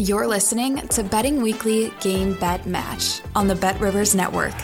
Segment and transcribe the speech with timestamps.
[0.00, 4.54] You're listening to Betting Weekly Game Bet Match on the Bet Rivers Network.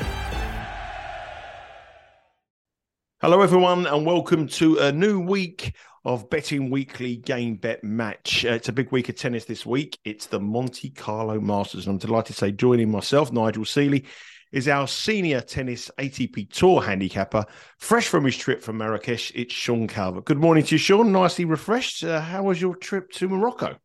[3.20, 8.46] Hello, everyone, and welcome to a new week of Betting Weekly Game Bet Match.
[8.46, 9.98] Uh, it's a big week of tennis this week.
[10.06, 14.06] It's the Monte Carlo Masters, and I'm delighted to say joining myself, Nigel Seeley,
[14.52, 17.44] is our senior tennis ATP Tour handicapper,
[17.77, 19.33] fresh from his trip from Marrakesh.
[19.34, 20.24] It's Sean Calvert.
[20.24, 21.12] Good morning to you, Sean.
[21.12, 22.05] Nicely refreshed.
[22.05, 23.77] Uh, how was your trip to Morocco?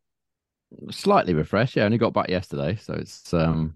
[0.90, 1.76] Slightly refreshed.
[1.76, 3.74] Yeah, I only got back yesterday, so it's um,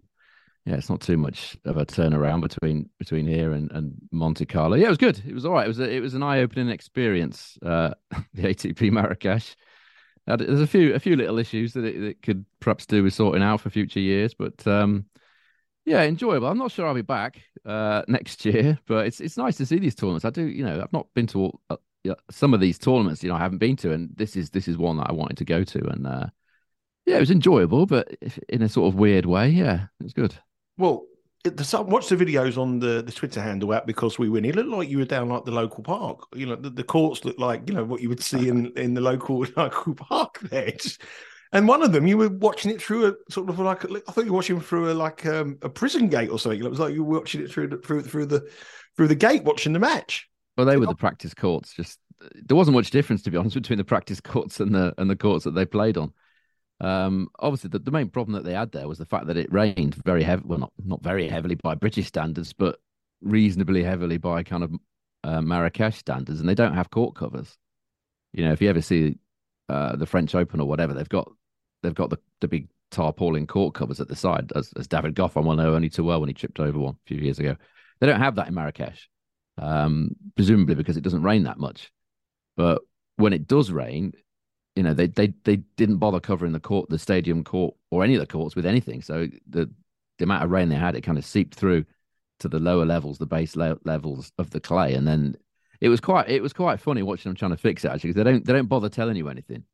[0.67, 4.77] yeah, it's not too much of a turnaround between between here and, and Monte Carlo.
[4.77, 5.23] Yeah, it was good.
[5.27, 5.65] It was all right.
[5.65, 7.57] It was a, it was an eye opening experience.
[7.65, 7.91] Uh,
[8.35, 9.57] the ATP Marrakesh.
[10.29, 13.15] Uh, there's a few a few little issues that it, it, could perhaps do with
[13.15, 15.07] sorting out for future years, but um,
[15.85, 16.49] yeah, enjoyable.
[16.49, 19.79] I'm not sure I'll be back uh, next year, but it's it's nice to see
[19.79, 20.25] these tournaments.
[20.25, 21.77] I do, you know, I've not been to all, uh,
[22.29, 23.23] some of these tournaments.
[23.23, 25.37] You know, I haven't been to, and this is this is one that I wanted
[25.39, 26.27] to go to, and uh,
[27.07, 28.15] yeah, it was enjoyable, but
[28.49, 29.49] in a sort of weird way.
[29.49, 30.35] Yeah, it was good.
[30.77, 31.07] Well,
[31.45, 34.45] the, watch the videos on the, the Twitter handle out because we win.
[34.45, 36.27] It looked like you were down like the local park.
[36.35, 38.95] You know, the, the courts looked like you know what you would see in, in
[38.95, 40.73] the local local park there.
[41.53, 44.25] and one of them, you were watching it through a sort of like I thought
[44.25, 46.61] you were watching through a like um, a prison gate or something.
[46.61, 48.49] It was like you were watching it through the, through through the
[48.97, 50.29] through the gate, watching the match.
[50.57, 51.75] Well, they were the practice courts.
[51.75, 52.01] Just
[52.35, 55.17] there wasn't much difference, to be honest, between the practice courts and the and the
[55.17, 56.13] courts that they played on.
[56.81, 59.53] Um, obviously, the, the main problem that they had there was the fact that it
[59.53, 60.43] rained very heavy.
[60.45, 62.79] Well, not not very heavily by British standards, but
[63.23, 64.73] reasonably heavily by kind of
[65.25, 67.57] uh, Marrakesh standards, and they don't have court covers.
[68.33, 69.19] You know, if you ever see
[69.69, 71.31] uh, the French Open or whatever, they've got
[71.83, 75.45] they've got the, the big tarpaulin court covers at the side, as, as David Goffin,
[75.45, 77.57] will know only too well when he tripped over one a few years ago.
[78.01, 79.09] They don't have that in Marrakesh,
[79.59, 81.91] um, presumably because it doesn't rain that much.
[82.57, 82.83] But
[83.17, 84.13] when it does rain,
[84.77, 88.15] you know they they they didn't bother covering the court, the stadium court, or any
[88.15, 89.03] of the courts with anything.
[89.03, 89.71] So the
[90.19, 91.85] the amount of rain they had, it kind of seeped through
[92.41, 95.37] to the lower levels, the base le- levels of the clay, and then
[95.81, 98.23] it was quite it was quite funny watching them trying to fix it actually because
[98.23, 99.65] they don't they don't bother telling you anything.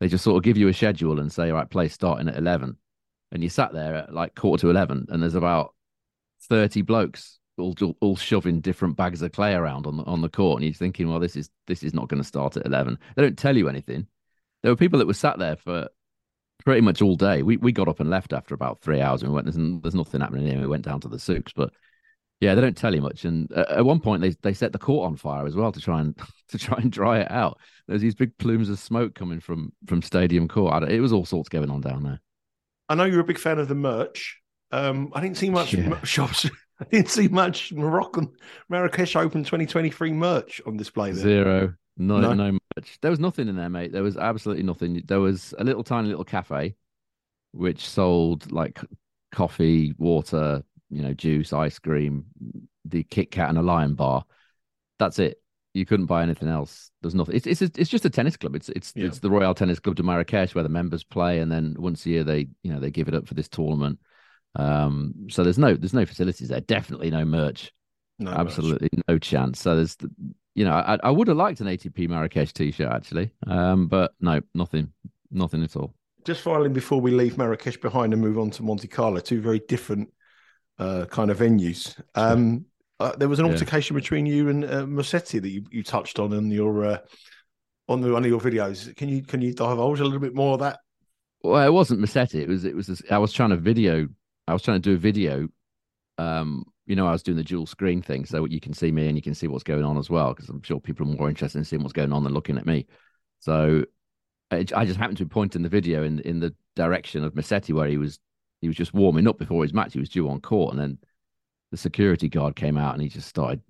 [0.00, 2.36] They just sort of give you a schedule and say, all right, play starting at
[2.36, 2.76] eleven,
[3.32, 5.74] and you sat there at like quarter to eleven, and there's about
[6.42, 10.58] thirty blokes all, all shoving different bags of clay around on the on the court,
[10.58, 12.98] and you're thinking, well, this is this is not going to start at eleven.
[13.16, 14.06] They don't tell you anything
[14.62, 15.88] there were people that were sat there for
[16.64, 17.42] pretty much all day.
[17.42, 19.46] We we got up and left after about three hours, and we went.
[19.46, 20.60] There's, there's nothing happening here.
[20.60, 21.72] We went down to the souks, but
[22.40, 23.24] yeah, they don't tell you much.
[23.24, 25.80] And uh, at one point, they they set the court on fire as well to
[25.80, 26.18] try and
[26.48, 27.58] to try and dry it out.
[27.88, 30.84] There's these big plumes of smoke coming from from Stadium Court.
[30.84, 32.20] It was all sorts going on down there.
[32.88, 34.38] I know you're a big fan of the merch.
[34.70, 36.02] Um, I didn't see much yeah.
[36.02, 36.48] shops.
[36.80, 38.32] I didn't see much Moroccan
[38.68, 41.22] Marrakesh Open 2023 merch on display there.
[41.22, 41.74] Zero.
[41.96, 42.98] No, no, no much.
[43.00, 43.92] There was nothing in there, mate.
[43.92, 45.02] There was absolutely nothing.
[45.06, 46.74] There was a little tiny little cafe,
[47.52, 48.80] which sold like
[49.32, 52.26] coffee, water, you know, juice, ice cream,
[52.84, 54.24] the Kit Kat, and a Lion bar.
[54.98, 55.38] That's it.
[55.74, 56.90] You couldn't buy anything else.
[57.00, 57.34] There's nothing.
[57.34, 58.54] It's it's it's just a tennis club.
[58.54, 59.06] It's it's yeah.
[59.06, 62.10] it's the Royal Tennis Club de Marrakesh where the members play, and then once a
[62.10, 63.98] year they you know they give it up for this tournament.
[64.54, 66.60] Um, so there's no there's no facilities there.
[66.60, 67.72] Definitely no merch.
[68.18, 69.04] No absolutely merch.
[69.08, 69.60] no chance.
[69.60, 69.96] So there's
[70.54, 74.40] you know, I, I would have liked an ATP Marrakesh t-shirt actually, um, but no,
[74.54, 74.92] nothing,
[75.30, 75.94] nothing at all.
[76.24, 79.60] Just finally, before we leave Marrakesh behind and move on to Monte Carlo, two very
[79.66, 80.12] different
[80.78, 82.00] uh, kind of venues.
[82.14, 82.66] Um,
[83.00, 84.00] uh, there was an altercation yeah.
[84.00, 86.98] between you and uh, Musetti that you, you touched on in your uh,
[87.88, 88.94] on the one of your videos.
[88.96, 90.78] Can you can you divulge a little bit more of that?
[91.42, 92.36] Well, it wasn't Musetti.
[92.36, 93.02] It was it was.
[93.10, 94.06] I was trying to video.
[94.46, 95.48] I was trying to do a video
[96.18, 99.06] um, you know, I was doing the dual screen thing, so you can see me
[99.06, 101.28] and you can see what's going on as well, because I'm sure people are more
[101.28, 102.86] interested in seeing what's going on than looking at me.
[103.40, 103.84] So
[104.50, 107.88] I just happened to point in the video in in the direction of Musetti, where
[107.88, 108.18] he was
[108.60, 109.92] he was just warming up before his match.
[109.92, 110.98] He was due on court, and then
[111.70, 113.62] the security guard came out and he just started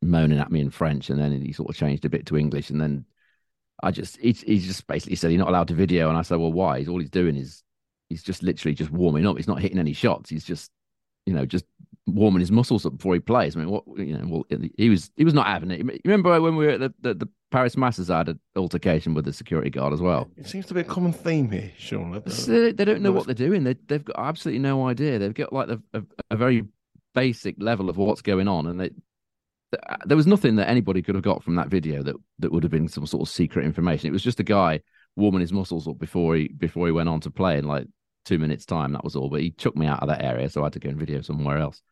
[0.00, 2.70] moaning at me in French, and then he sort of changed a bit to English,
[2.70, 3.04] and then
[3.82, 6.38] I just he, he just basically said he's not allowed to video, and I said,
[6.38, 6.78] well, why?
[6.78, 7.62] He's all he's doing is
[8.08, 9.36] he's just literally just warming up.
[9.36, 10.30] He's not hitting any shots.
[10.30, 10.70] He's just
[11.26, 11.64] you know just
[12.06, 13.56] warming his muscles up before he plays.
[13.56, 14.46] I mean, what you know, well,
[14.76, 16.00] he was he was not having it.
[16.04, 19.24] Remember when we were at the, the, the Paris Masters, I had an altercation with
[19.24, 20.30] the security guard as well.
[20.36, 22.22] It seems to be a common theme here, Sean.
[22.46, 23.64] they don't know what they're doing.
[23.64, 25.18] They, they've got absolutely no idea.
[25.18, 26.64] They've got like a, a, a very
[27.14, 28.90] basic level of what's going on, and they,
[29.88, 32.62] uh, there was nothing that anybody could have got from that video that that would
[32.62, 34.08] have been some sort of secret information.
[34.08, 34.80] It was just a guy
[35.14, 37.86] warming his muscles up before he before he went on to play in like
[38.24, 38.92] two minutes time.
[38.92, 39.28] That was all.
[39.28, 41.20] But he chucked me out of that area, so I had to go and video
[41.20, 41.82] somewhere else.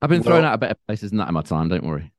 [0.00, 1.68] I've been thrown out of better places than that in my time.
[1.68, 2.12] Don't worry.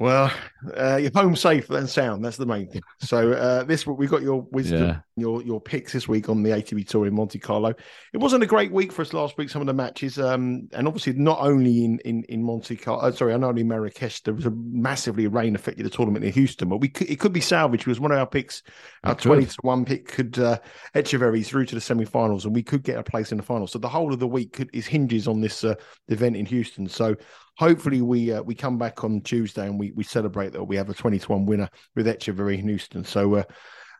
[0.00, 0.32] Well,
[0.78, 2.24] uh, you're home safe and sound.
[2.24, 2.80] That's the main thing.
[3.00, 5.00] So uh, this we got your wisdom, yeah.
[5.14, 7.74] your your picks this week on the ATP Tour in Monte Carlo.
[8.14, 9.50] It wasn't a great week for us last week.
[9.50, 13.02] Some of the matches, um, and obviously not only in in, in Monte Carlo.
[13.02, 14.22] Uh, sorry, not only Marrakesh.
[14.22, 17.34] There was a massively rain affected the tournament in Houston, but we could, it could
[17.34, 18.62] be salvaged because one of our picks,
[19.04, 20.60] our twenty to one pick, could uh,
[20.94, 23.66] Etcheverry through to the semi-finals, and we could get a place in the final.
[23.66, 25.74] So the whole of the week could, is hinges on this uh,
[26.08, 26.88] event in Houston.
[26.88, 27.16] So
[27.60, 30.88] hopefully we uh, we come back on Tuesday and we we celebrate that we have
[30.88, 33.04] a twenty to one winner with Etcheverry and Houston.
[33.04, 33.36] So.
[33.36, 33.42] Uh,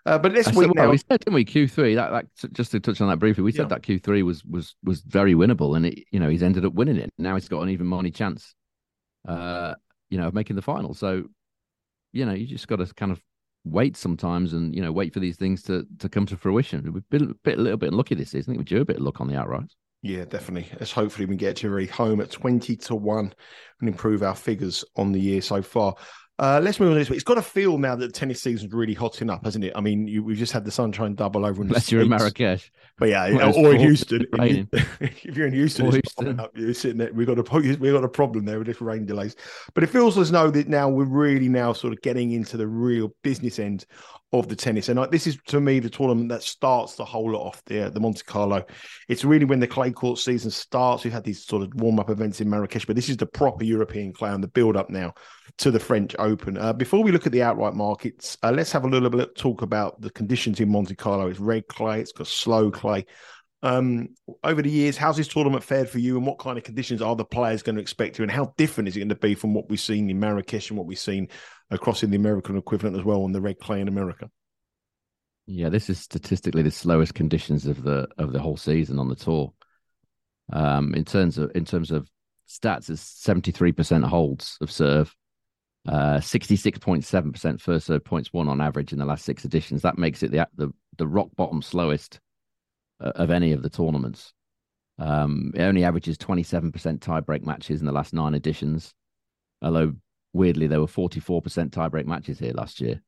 [0.07, 1.45] uh, but this week now, we said, didn't we?
[1.45, 1.95] Q three.
[1.95, 3.69] That, that just to touch on that briefly, we said yeah.
[3.69, 6.73] that Q three was was was very winnable, and it, you know he's ended up
[6.73, 7.13] winning it.
[7.19, 8.55] Now he's got an even money chance,
[9.29, 9.75] uh,
[10.09, 10.95] you know, of making the final.
[10.95, 11.25] So,
[12.13, 13.21] you know, you just got to kind of
[13.65, 16.91] wait sometimes, and you know, wait for these things to to come to fruition.
[16.95, 18.53] We've been a bit a little bit lucky this season.
[18.53, 19.75] I think we do a bit of luck on the outrights.
[20.03, 20.71] Yeah, definitely.
[20.79, 23.35] Let's hopefully we get Jerry home at 20 to 1
[23.81, 25.95] and improve our figures on the year so far.
[26.41, 27.11] Uh, let's move on to this.
[27.11, 29.75] It's got to feel now that the tennis season's really hotting up, hasn't it?
[29.77, 32.73] I mean, you, we've just had the sunshine double over in Unless you're in Marrakesh.
[32.99, 34.25] But yeah, or, or in Houston.
[34.33, 34.67] If,
[35.01, 36.41] if, you're in Houston, or Houston.
[36.41, 37.13] Up, you're sitting there.
[37.13, 39.37] We've got a we've got a problem there with this rain delays.
[39.75, 42.67] But it feels as though that now we're really now sort of getting into the
[42.67, 43.85] real business end
[44.33, 44.89] of the tennis.
[44.89, 48.01] And this is to me the tournament that starts the whole lot off the the
[48.01, 48.65] Monte Carlo.
[49.09, 51.05] It's really when the clay court season starts.
[51.05, 53.63] We've had these sort of warm up events in Marrakesh, but this is the proper
[53.63, 55.13] European clay and the build up now
[55.61, 56.57] to the French Open.
[56.57, 59.35] Uh, before we look at the outright markets, uh, let's have a little bit of
[59.35, 61.29] talk about the conditions in Monte Carlo.
[61.29, 63.07] It's red clay, it's got slow clay.
[63.63, 64.09] Um,
[64.43, 67.15] over the years, how's this tournament fared for you, and what kind of conditions are
[67.15, 69.53] the players going to expect to, and how different is it going to be from
[69.53, 71.29] what we've seen in Marrakesh and what we've seen
[71.71, 74.31] across in the American equivalent as well on the red clay in America?
[75.47, 79.17] Yeah, this is statistically the slowest conditions of the of the whole season on the
[79.17, 79.53] tour.
[80.53, 82.09] Um, in terms of in terms of
[82.49, 85.15] stats, it's seventy three percent holds of serve,
[85.89, 89.25] uh, sixty six point seven percent first serve points won on average in the last
[89.25, 89.83] six editions.
[89.83, 92.21] That makes it the the the rock bottom slowest
[93.01, 94.33] uh, of any of the tournaments.
[94.99, 98.93] Um, it only averages 27% tiebreak matches in the last nine editions,
[99.63, 99.95] although
[100.35, 103.01] weirdly there were 44% tiebreak matches here last year.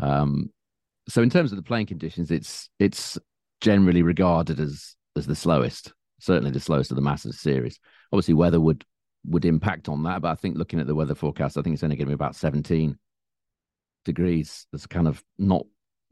[0.00, 0.52] Um,
[1.08, 3.18] so in terms of the playing conditions, it's it's
[3.60, 7.78] generally regarded as as the slowest, certainly the slowest of the Masters series.
[8.12, 8.84] Obviously, weather would
[9.26, 11.82] would impact on that, but I think looking at the weather forecast, I think it's
[11.82, 12.98] only going to be about 17
[14.04, 14.66] degrees.
[14.72, 15.66] That's kind of not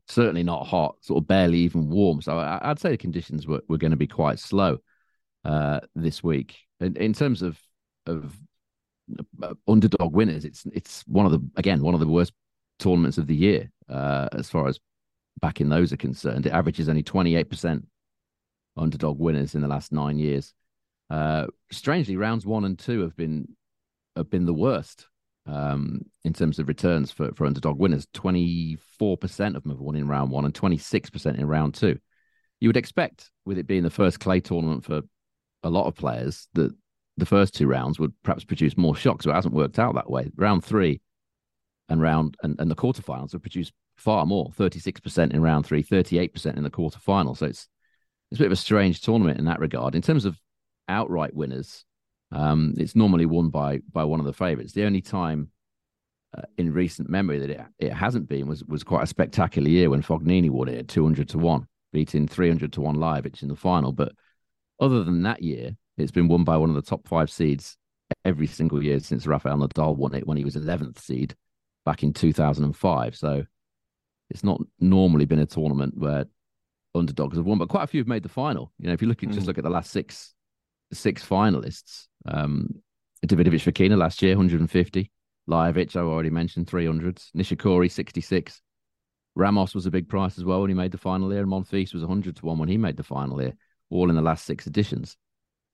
[0.09, 2.21] certainly not hot, sort of barely even warm.
[2.21, 4.79] So I, would say the conditions were, were going to be quite slow
[5.45, 6.57] uh, this week.
[6.81, 7.59] In, in terms of
[8.07, 8.37] of
[9.43, 12.33] uh, underdog winners, it's it's one of the again one of the worst
[12.79, 14.79] tournaments of the year uh, as far as
[15.41, 16.47] backing those are concerned.
[16.47, 17.87] It averages only twenty eight percent
[18.77, 20.53] underdog winners in the last nine years.
[21.11, 23.47] Uh, strangely, rounds one and two have been
[24.17, 25.09] have been the worst
[25.47, 28.07] um, in terms of returns for, for underdog winners.
[28.15, 31.99] 24% of them have won in round one and 26% in round two.
[32.61, 35.03] You would expect, with it being the first clay tournament for
[35.63, 36.73] a lot of players, that
[37.17, 40.11] the first two rounds would perhaps produce more shocks, but it hasn't worked out that
[40.11, 40.31] way.
[40.37, 41.01] Round three
[41.89, 46.57] and round and, and the quarterfinals have produced far more 36% in round three, 38%
[46.57, 47.37] in the quarterfinal.
[47.37, 47.69] So it's,
[48.31, 49.95] it's a bit of a strange tournament in that regard.
[49.95, 50.39] In terms of
[50.89, 51.85] outright winners,
[52.33, 54.73] um, it's normally won by by one of the favourites.
[54.73, 55.51] The only time
[56.37, 59.91] uh, in recent memory that it it hasn't been was was quite a spectacular year
[59.91, 63.43] when Fognini won it at two hundred to one, beating three hundred to one Lajovic
[63.43, 63.93] in the final.
[63.93, 64.13] But
[64.81, 67.77] other than that year, it's been won by one of the top five seeds
[68.25, 71.35] every single year since Rafael Nadal won it when he was eleventh seed
[71.85, 73.15] back in two thousand and five.
[73.17, 73.45] So
[74.31, 76.25] it's not normally been a tournament where
[76.95, 78.73] underdogs have won, but quite a few have made the final.
[78.79, 79.35] You know, if you look at mm.
[79.35, 80.35] just look at the last six
[80.93, 82.07] six finalists.
[82.27, 82.69] Um,
[83.27, 85.11] Davidovich Fokina last year, 150.
[85.49, 87.31] Lajovic, I already mentioned, 300s.
[87.37, 88.61] Nishikori, 66.
[89.35, 91.41] Ramos was a big price as well when he made the final here.
[91.41, 93.55] And Monfils was 100 to 1 when he made the final here.
[93.91, 95.17] all in the last six editions.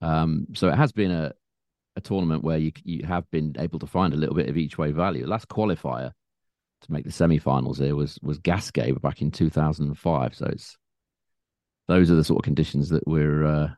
[0.00, 1.32] Um, so it has been a,
[1.96, 4.78] a tournament where you you have been able to find a little bit of each
[4.78, 5.26] way value.
[5.26, 6.12] Last qualifier
[6.82, 10.34] to make the semi-finals here was was Gasquet back in 2005.
[10.34, 10.76] So it's
[11.88, 13.68] those are the sort of conditions that we're uh,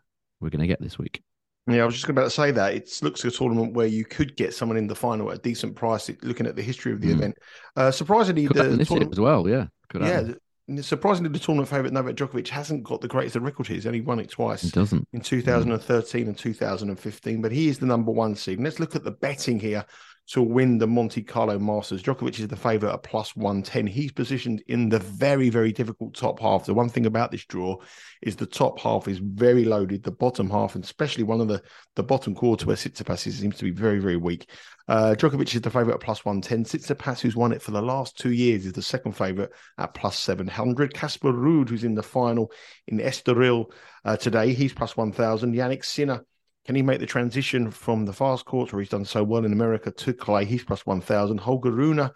[0.43, 1.23] we're going to get this week.
[1.69, 4.05] Yeah, I was just about to say that it looks like a tournament where you
[4.05, 6.11] could get someone in the final at a decent price.
[6.23, 7.13] Looking at the history of the mm.
[7.13, 7.39] event,
[7.77, 9.49] uh, surprisingly, could the tournament as well.
[9.49, 10.33] Yeah, could yeah.
[10.81, 13.69] Surprisingly, the tournament favourite Novak Djokovic hasn't got the greatest of records.
[13.69, 14.65] He's only won it twice.
[14.65, 16.29] It doesn't in 2013 mm.
[16.29, 18.59] and 2015, but he is the number one seed.
[18.59, 19.85] And let's look at the betting here
[20.29, 22.03] to win the Monte Carlo Masters.
[22.03, 23.87] Djokovic is the favourite at plus 110.
[23.87, 26.65] He's positioned in the very, very difficult top half.
[26.65, 27.77] The one thing about this draw
[28.23, 30.03] is the top half is very loaded.
[30.03, 31.61] The bottom half, and especially one of the,
[31.97, 34.49] the bottom quarter where Tsitsipas seems to be very, very weak.
[34.89, 36.65] Uh, Djokovic is the favourite at plus 110.
[36.65, 40.19] Tsitsipas, who's won it for the last two years, is the second favourite at plus
[40.19, 40.95] 700.
[40.95, 42.53] Casper Ruud, who's in the final
[42.87, 43.67] in Estoril
[44.05, 45.55] uh, today, he's plus 1,000.
[45.55, 46.25] Jannik Sinner
[46.65, 49.53] can he make the transition from the fast courts where he's done so well in
[49.53, 50.45] America to clay?
[50.45, 51.39] He's plus 1,000.
[51.39, 52.09] Holger Rune,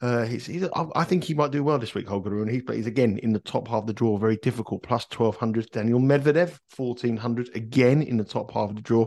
[0.00, 2.48] uh, he's, he's, I think he might do well this week, Holger Rune.
[2.48, 5.70] He's, he's again in the top half of the draw, very difficult, plus 1,200.
[5.70, 9.06] Daniil Medvedev, 1,400, again in the top half of the draw.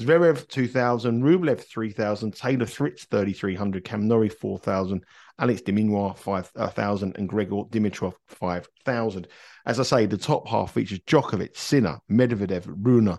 [0.00, 1.22] Zverev, 2,000.
[1.22, 2.34] Rublev, 3,000.
[2.34, 3.84] Taylor Fritz, 3,300.
[3.84, 5.04] Cam Norrie, 4,000.
[5.40, 7.16] Alex de Minaur, 5,000.
[7.18, 9.26] And Grigor Dimitrov, 5,000.
[9.66, 13.18] As I say, the top half features Djokovic, Sinner, Medvedev, Rune,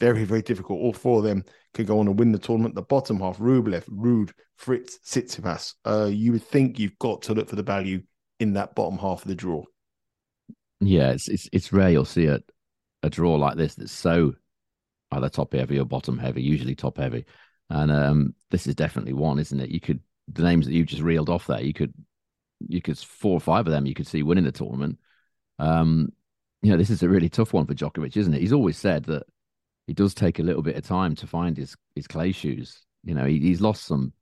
[0.00, 0.80] very, very difficult.
[0.80, 2.74] All four of them could go on and win the tournament.
[2.74, 5.74] The bottom half, Rublev, Ruud, Fritz, Tsitsipas.
[5.84, 8.02] Uh, you would think you've got to look for the value
[8.40, 9.64] in that bottom half of the draw.
[10.80, 12.40] Yeah, it's it's it's rare you'll see a,
[13.02, 14.34] a draw like this that's so
[15.10, 17.24] either top heavy or bottom heavy, usually top heavy.
[17.70, 19.70] And um, this is definitely one, isn't it?
[19.70, 21.92] You could the names that you just reeled off there, you could
[22.60, 24.98] you could four or five of them you could see winning the tournament.
[25.58, 26.12] Um,
[26.62, 28.40] you know, this is a really tough one for Djokovic, isn't it?
[28.40, 29.24] He's always said that
[29.88, 32.84] it does take a little bit of time to find his his clay shoes.
[33.02, 34.12] You know, he, he's lost some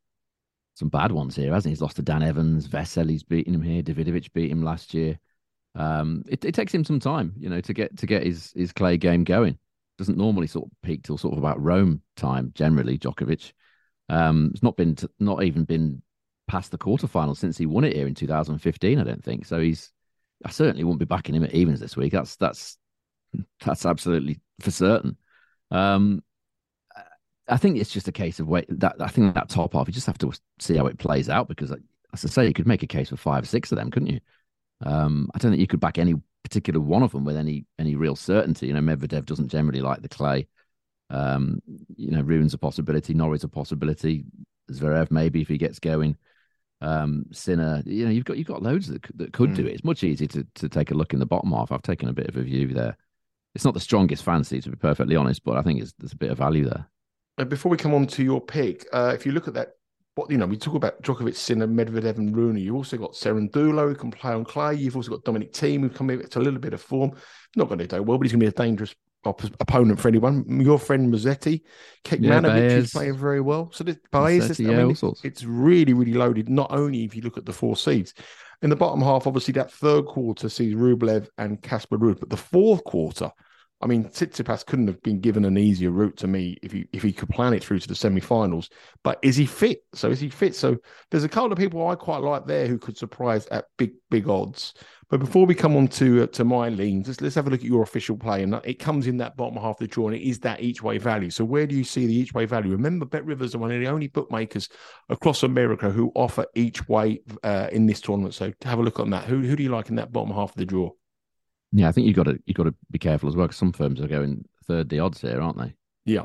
[0.74, 1.72] some bad ones here, hasn't he?
[1.72, 5.18] He's lost to Dan Evans, Vesely, he's beaten him here, Davidovich beat him last year.
[5.74, 8.72] Um, it, it takes him some time, you know, to get to get his his
[8.72, 9.58] clay game going.
[9.98, 12.52] Doesn't normally sort of peak till sort of about Rome time.
[12.54, 13.52] Generally, Djokovic.
[14.08, 16.00] Um, it's not been to, not even been
[16.46, 19.00] past the quarterfinals since he won it here in 2015.
[19.00, 19.58] I don't think so.
[19.58, 19.90] He's
[20.44, 22.12] I certainly won't be backing him at evens this week.
[22.12, 22.78] That's that's
[23.64, 25.16] that's absolutely for certain.
[25.70, 26.22] Um,
[27.48, 28.66] I think it's just a case of wait.
[28.68, 31.48] That I think that top half, you just have to see how it plays out
[31.48, 34.08] because, as I say, you could make a case for five, six of them, couldn't
[34.08, 34.20] you?
[34.84, 37.94] Um, I don't think you could back any particular one of them with any any
[37.94, 38.66] real certainty.
[38.66, 40.48] You know, Medvedev doesn't generally like the clay.
[41.08, 41.62] Um,
[41.96, 44.24] you know, Rune's a possibility, Norrie's a possibility,
[44.72, 46.16] Zverev maybe if he gets going.
[46.80, 49.56] Um, Sinner, you know, you've got you've got loads that that could mm.
[49.56, 49.68] do hmm.
[49.68, 49.74] it.
[49.74, 51.70] It's much easier to to take a look in the bottom half.
[51.70, 52.96] I've taken a bit of a view there
[53.56, 56.16] it's not the strongest fancy to be perfectly honest, but I think it's, there's a
[56.16, 56.86] bit of value there.
[57.38, 59.70] Uh, before we come on to your pick, uh, if you look at that,
[60.14, 62.58] what you know, we talk about Djokovic, Sinner, Medvedev, and Rune.
[62.58, 64.74] You also got Cerundolo, who can play on clay.
[64.74, 67.12] You've also got Dominic Thiem who come to a little bit of form.
[67.54, 68.94] Not going to do well, but he's going to be a dangerous
[69.24, 70.60] op- opponent for anyone.
[70.60, 71.62] Your friend Musetti,
[72.04, 73.70] Kekmanovic yeah, is playing very well.
[73.72, 76.50] So this Baez, yeah, I mean, it's, it's really, really loaded.
[76.50, 78.12] Not only if you look at the four seeds.
[78.62, 82.38] In the bottom half, obviously, that third quarter sees Rublev and Casper Ruud, but the
[82.38, 83.30] fourth quarter
[83.82, 87.02] I mean, Tsitsipas couldn't have been given an easier route to me if he if
[87.02, 88.70] he could plan it through to the semi-finals.
[89.04, 89.80] But is he fit?
[89.92, 90.54] So is he fit?
[90.54, 90.78] So
[91.10, 94.28] there's a couple of people I quite like there who could surprise at big big
[94.28, 94.72] odds.
[95.10, 97.60] But before we come on to uh, to my leans, let's, let's have a look
[97.60, 100.16] at your official play, and it comes in that bottom half of the draw, and
[100.16, 101.30] it is that each way value.
[101.30, 102.72] So where do you see the each way value?
[102.72, 104.70] Remember, Bet Rivers are one of the only bookmakers
[105.10, 108.34] across America who offer each way uh, in this tournament.
[108.34, 109.24] So have a look on that.
[109.24, 110.90] Who who do you like in that bottom half of the draw?
[111.76, 113.72] Yeah, I think you've got to you've got to be careful as well because some
[113.72, 115.74] firms are going third the odds here, aren't they?
[116.06, 116.24] Yeah.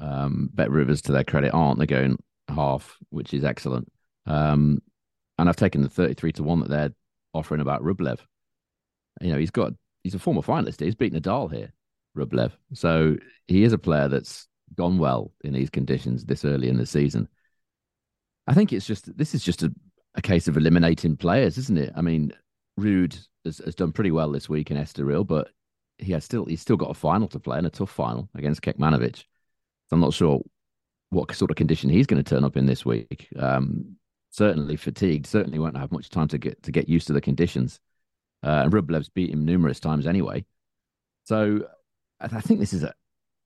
[0.00, 2.18] Um, Bet Rivers, to their credit, aren't they going
[2.48, 3.92] half, which is excellent.
[4.24, 4.80] Um,
[5.38, 6.94] and I've taken the thirty-three to one that they're
[7.34, 8.20] offering about Rublev.
[9.20, 10.80] You know, he's got he's a former finalist.
[10.80, 11.70] He's beaten Nadal here,
[12.16, 12.52] Rublev.
[12.72, 16.86] So he is a player that's gone well in these conditions this early in the
[16.86, 17.28] season.
[18.46, 19.70] I think it's just this is just a,
[20.14, 21.92] a case of eliminating players, isn't it?
[21.94, 22.32] I mean,
[22.78, 25.48] Ruud has, has done pretty well this week in Estoril, but
[25.98, 28.62] he has still he's still got a final to play and a tough final against
[28.62, 29.16] Kekmanovic.
[29.16, 29.24] So
[29.92, 30.40] I'm not sure
[31.10, 33.28] what sort of condition he's going to turn up in this week.
[33.38, 33.96] Um,
[34.30, 35.26] certainly fatigued.
[35.26, 37.80] Certainly won't have much time to get to get used to the conditions.
[38.42, 40.44] Uh, and Rublev's beat him numerous times anyway.
[41.24, 41.66] So
[42.20, 42.94] I think this is a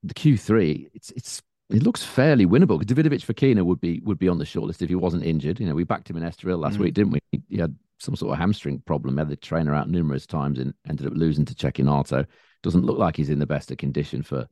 [0.03, 0.89] the Q3.
[0.93, 2.81] It's it's it looks fairly winnable.
[2.81, 5.59] Davidovich Fokina would be would be on the shortlist if he wasn't injured.
[5.59, 6.81] You know, we backed him in Estoril last mm.
[6.81, 7.41] week, didn't we?
[7.49, 9.17] He had some sort of hamstring problem.
[9.17, 12.25] Had the trainer out numerous times and ended up losing to Cecchinato.
[12.61, 14.47] doesn't look like he's in the best of condition for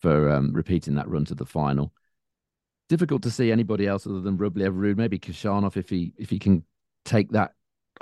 [0.00, 1.92] for um, repeating that run to the final.
[2.88, 6.38] Difficult to see anybody else other than Rublev, Ruud, maybe Khachanov if he if he
[6.38, 6.64] can
[7.04, 7.52] take that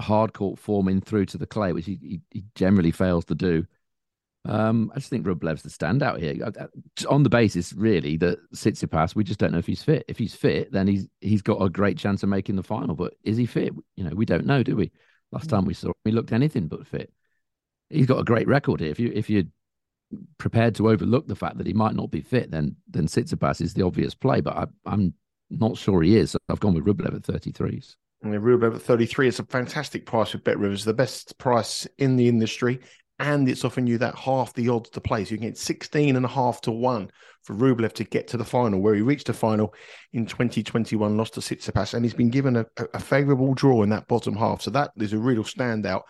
[0.01, 3.35] hard court form in through to the clay, which he, he, he generally fails to
[3.35, 3.67] do.
[4.49, 6.53] Um, I just think Rublev's the standout here
[7.09, 9.15] on the basis, really, that Tsitsipas.
[9.15, 10.05] We just don't know if he's fit.
[10.09, 12.95] If he's fit, then he's he's got a great chance of making the final.
[12.95, 13.73] But is he fit?
[13.97, 14.93] You know, we don't know, do we?
[15.33, 17.13] Last time we saw him, he looked anything but fit.
[17.91, 18.91] He's got a great record here.
[18.91, 19.45] If you if you're
[20.39, 23.75] prepared to overlook the fact that he might not be fit, then then Tsitsipas is
[23.75, 24.41] the obvious play.
[24.41, 25.15] But I, I'm
[25.51, 26.37] not sure he is.
[26.49, 27.97] I've gone with Rublev at 33s.
[28.25, 32.29] Rublev at 33 is a fantastic price with Bet Rivers, the best price in the
[32.29, 32.81] industry
[33.19, 35.25] and it's offering you that half the odds to play.
[35.25, 37.11] So you can get 16 and a half to one
[37.43, 39.73] for Rublev to get to the final, where he reached the final
[40.13, 44.09] in 2021, lost to Tsitsipas, and he's been given a, a favourable draw in that
[44.09, 44.63] bottom half.
[44.63, 46.03] So that is a real standout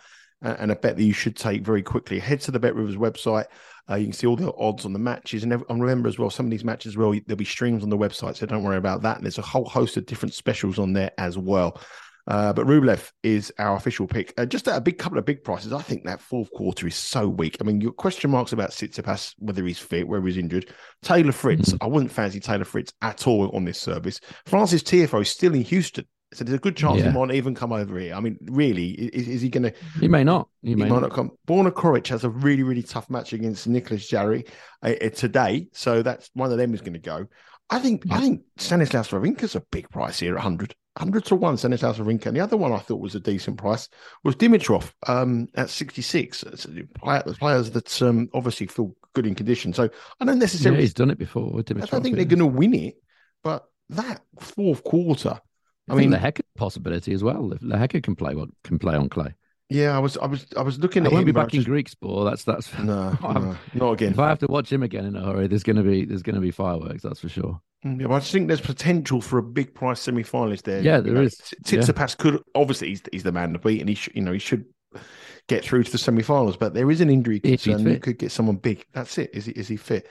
[0.43, 2.19] and a bet that you should take very quickly.
[2.19, 3.47] Head to the Bet Rivers website.
[3.89, 5.45] Uh, you can see all the odds on the matches.
[5.45, 8.37] And, remember as well, some of these matches well, there'll be streams on the website.
[8.37, 9.17] So don't worry about that.
[9.17, 11.81] And there's a whole host of different specials on there as well.
[12.27, 14.35] Uh, but Rublev is our official pick.
[14.37, 16.97] Uh, just at a big couple of big prices, I think that fourth quarter is
[16.97, 17.57] so weak.
[17.61, 20.73] I mean, your question marks about Tsitsipas, whether he's fit, whether he's injured.
[21.03, 21.85] Taylor Fritz, mm-hmm.
[21.85, 24.21] I wouldn't fancy Taylor Fritz at all on this service.
[24.47, 26.07] Frances Tiafoe is still in Houston.
[26.35, 27.13] So there's a good chance yeah.
[27.13, 28.13] he might even come over here.
[28.13, 29.73] I mean, really, is, is he going to?
[30.01, 30.49] He may not.
[30.63, 31.03] He, may, might not.
[31.03, 31.31] not come.
[31.47, 34.45] Borna Coric has a really, really tough match against Nicolas Jarry
[34.83, 37.27] uh, uh, today, so that's one of them is going to go.
[37.71, 38.17] I think yeah.
[38.17, 40.75] I think Stanislas Wawrinka's a big price here at 100.
[40.97, 42.27] 100 to 1 Stanislas Wawrinka.
[42.27, 43.89] And the other one I thought was a decent price
[44.25, 46.45] was Dimitrov um, at 66.
[47.03, 49.75] Players that um, obviously feel good in condition.
[49.75, 50.79] So I don't necessarily.
[50.79, 51.51] Yeah, he's done it before.
[51.63, 52.97] Dimitrov, I don't think they're going to win it,
[53.45, 55.39] but that fourth quarter.
[55.89, 57.53] I, I mean, the heck possibility as well.
[57.53, 59.35] If Lehecka can play what can play on clay.
[59.69, 61.05] Yeah, I was, I was, I was looking.
[61.05, 61.67] I at won't him, be back in just...
[61.67, 62.31] Greek sport.
[62.31, 64.13] That's that's no, no, not again.
[64.13, 66.23] If I have to watch him again in a hurry, there's going to be there's
[66.23, 67.03] going to be fireworks.
[67.03, 67.61] That's for sure.
[67.85, 70.83] Mm, yeah, I just think there's potential for a big price semi-finalist there.
[70.83, 71.41] Yeah, there you know, is.
[71.65, 72.15] Tsitsipas yeah.
[72.19, 74.67] could obviously he's, he's the man to beat, and he should, you know he should
[75.49, 76.57] get through to the semi-finals.
[76.57, 77.87] But there is an injury concern.
[77.87, 78.85] You could get someone big.
[78.93, 79.31] That's it.
[79.35, 80.09] Is he is he fit?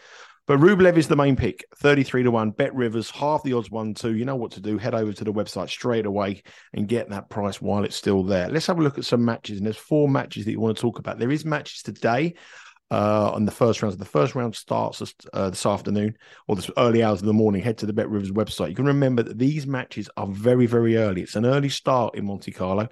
[0.47, 2.51] But Rublev is the main pick, 33 to 1.
[2.51, 4.15] Bet Rivers, half the odds, 1 2.
[4.15, 4.77] You know what to do.
[4.77, 8.47] Head over to the website straight away and get that price while it's still there.
[8.47, 9.57] Let's have a look at some matches.
[9.57, 11.17] And there's four matches that you want to talk about.
[11.17, 12.35] There is matches today
[12.91, 13.93] uh, on the first round.
[13.93, 15.01] So the first round starts
[15.33, 16.15] uh, this afternoon
[16.47, 17.63] or this early hours of the morning.
[17.63, 18.69] Head to the Bet Rivers website.
[18.69, 21.21] You can remember that these matches are very, very early.
[21.21, 22.87] It's an early start in Monte Carlo.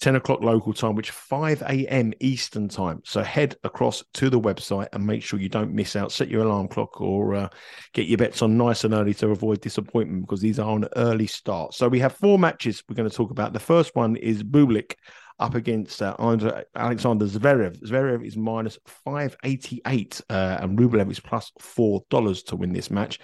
[0.00, 2.12] 10 o'clock local time, which 5 a.m.
[2.20, 3.00] Eastern time.
[3.04, 6.12] So head across to the website and make sure you don't miss out.
[6.12, 7.48] Set your alarm clock or uh,
[7.94, 11.26] get your bets on nice and early to avoid disappointment because these are an early
[11.26, 11.72] start.
[11.74, 13.52] So we have four matches we're going to talk about.
[13.52, 14.96] The first one is Bublik
[15.38, 17.80] up against uh, Alexander Zverev.
[17.82, 23.18] Zverev is minus 588 uh, and Rublev is plus $4 to win this match.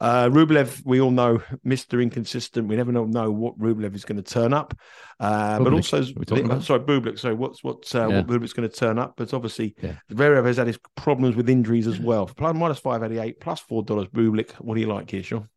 [0.00, 2.00] Uh, Rublev, we all know, Mr.
[2.00, 2.68] Inconsistent.
[2.68, 4.78] We never know, know what Rublev is going to turn up.
[5.18, 7.18] Uh, but also, sorry, Bublik.
[7.18, 8.22] Sorry, what's what's uh, yeah.
[8.22, 9.14] what going to turn up?
[9.16, 9.94] But obviously, yeah.
[10.12, 12.26] Zverev has had his problems with injuries as well.
[12.26, 14.06] Plus minus five eighty eight, plus four dollars.
[14.08, 14.52] Bublik.
[14.52, 15.48] What do you like here, Sean?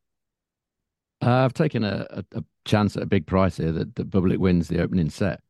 [1.23, 4.39] Uh, I've taken a, a, a, chance at a big price here that, that Bublik
[4.39, 5.41] wins the opening set.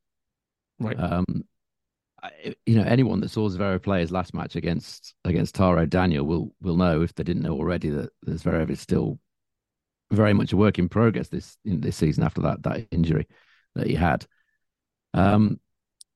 [0.79, 0.99] Right.
[0.99, 1.45] Um,
[2.65, 6.53] you know, anyone that saw Zverev play his last match against against Taro Daniel will
[6.61, 9.19] will know if they didn't know already that, Zverev is still
[10.11, 13.27] very much a work in progress this in this season after that that injury
[13.75, 14.25] that he had.
[15.13, 15.59] Um,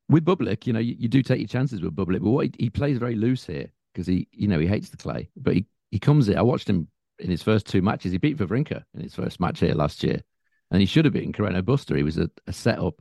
[0.07, 2.51] with Bublik, you know, you, you, do take your chances with Bublik, but what he,
[2.59, 5.65] he plays very loose here because he, you know, he hates the clay, but he
[5.89, 6.37] he comes in.
[6.37, 6.87] I watched him
[7.19, 8.11] in his first two matches.
[8.11, 10.21] He beat Wawrinka in his first match here last year,
[10.69, 11.95] and he should have beaten Carreno Busta.
[11.95, 12.95] He was a, a setup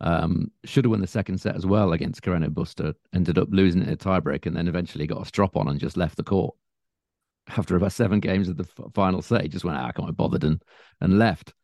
[0.00, 2.94] um, should have won the second set as well against Carreno Busta.
[3.14, 5.80] Ended up losing it in a tiebreak and then eventually got a strop on and
[5.80, 6.54] just left the court.
[7.56, 10.08] After about seven games of the f- final set, he just went, ah, I can't
[10.08, 10.62] be bothered and,
[11.00, 11.54] and left.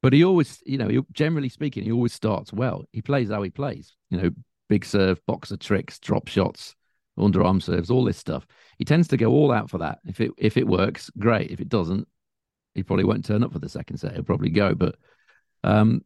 [0.00, 2.84] But he always, you know, he, generally speaking, he always starts well.
[2.92, 4.30] He plays how he plays, you know,
[4.68, 6.76] big serve, boxer tricks, drop shots,
[7.18, 8.46] underarm serves, all this stuff.
[8.78, 9.98] He tends to go all out for that.
[10.06, 11.50] If it if it works, great.
[11.50, 12.06] If it doesn't,
[12.74, 14.14] he probably won't turn up for the second set.
[14.14, 14.74] He'll probably go.
[14.74, 14.94] But
[15.64, 16.04] um,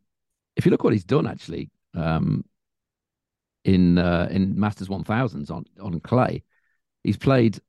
[0.56, 2.44] if you look what he's done actually um,
[3.64, 6.42] in uh, in Masters 1000s on on clay,
[7.02, 7.60] he's played.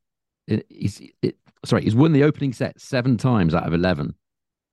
[0.45, 4.15] He's it, sorry, he's won the opening set seven times out of eleven